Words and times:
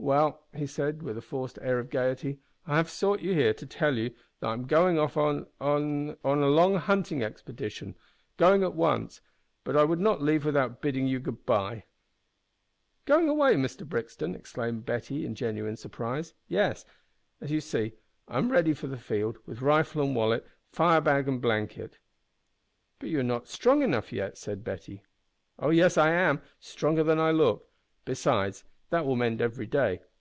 "Well," 0.00 0.44
he 0.54 0.68
said, 0.68 1.02
with 1.02 1.18
a 1.18 1.20
forced 1.20 1.58
air 1.60 1.80
of 1.80 1.90
gaiety, 1.90 2.38
"I 2.68 2.76
have 2.76 2.88
sought 2.88 3.18
you 3.20 3.34
here 3.34 3.52
to 3.54 3.66
tell 3.66 3.96
you 3.98 4.14
that 4.38 4.46
I 4.46 4.52
am 4.52 4.64
going 4.68 4.96
off 4.96 5.16
on 5.16 5.48
on 5.60 6.16
a 6.24 6.30
long 6.46 6.76
hunting 6.76 7.24
expedition. 7.24 7.96
Going 8.36 8.62
at 8.62 8.76
once 8.76 9.20
but 9.64 9.76
I 9.76 9.82
would 9.82 9.98
not 9.98 10.22
leave 10.22 10.44
without 10.44 10.80
bidding 10.80 11.08
you 11.08 11.18
good 11.18 11.44
bye." 11.44 11.82
"Going 13.06 13.28
away, 13.28 13.56
Mr 13.56 13.84
Brixton!" 13.84 14.36
exclaimed 14.36 14.86
Betty, 14.86 15.26
in 15.26 15.34
genuine 15.34 15.76
surprise. 15.76 16.32
"Yes. 16.46 16.84
As 17.40 17.50
you 17.50 17.60
see, 17.60 17.94
I 18.28 18.38
am 18.38 18.52
ready 18.52 18.74
for 18.74 18.86
the 18.86 18.98
field, 18.98 19.38
with 19.46 19.62
rifle 19.62 20.00
and 20.00 20.14
wallet, 20.14 20.46
firebag 20.72 21.26
and 21.26 21.42
blanket." 21.42 21.98
"But 23.00 23.08
you 23.08 23.18
are 23.18 23.24
not 23.24 23.42
yet 23.42 23.48
strong 23.48 23.82
enough," 23.82 24.12
said 24.34 24.62
Betty. 24.62 25.02
"Oh! 25.58 25.70
yes, 25.70 25.98
I 25.98 26.12
am 26.12 26.40
stronger 26.60 27.02
than 27.02 27.18
I 27.18 27.32
look. 27.32 27.68
Besides, 28.04 28.62
that 28.90 29.04
will 29.04 29.16
mend 29.16 29.42
every 29.42 29.66
day. 29.66 30.00